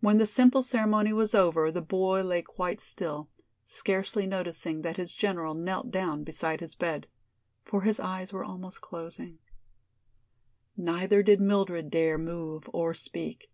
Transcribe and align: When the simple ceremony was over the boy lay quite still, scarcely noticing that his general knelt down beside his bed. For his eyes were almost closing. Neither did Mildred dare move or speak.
When 0.00 0.18
the 0.18 0.26
simple 0.26 0.62
ceremony 0.62 1.14
was 1.14 1.34
over 1.34 1.70
the 1.70 1.80
boy 1.80 2.22
lay 2.22 2.42
quite 2.42 2.80
still, 2.80 3.30
scarcely 3.64 4.26
noticing 4.26 4.82
that 4.82 4.98
his 4.98 5.14
general 5.14 5.54
knelt 5.54 5.90
down 5.90 6.22
beside 6.22 6.60
his 6.60 6.74
bed. 6.74 7.06
For 7.64 7.80
his 7.80 7.98
eyes 7.98 8.30
were 8.30 8.44
almost 8.44 8.82
closing. 8.82 9.38
Neither 10.76 11.22
did 11.22 11.40
Mildred 11.40 11.88
dare 11.90 12.18
move 12.18 12.68
or 12.74 12.92
speak. 12.92 13.50